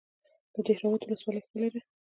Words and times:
د 0.53 0.55
دهراوود 0.65 1.01
ولسوالۍ 1.03 1.41
ښکلې 1.45 1.69
ده 1.73 1.81